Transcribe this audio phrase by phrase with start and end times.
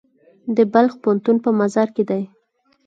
[0.55, 2.23] د بلخ پوهنتون په مزار کې دی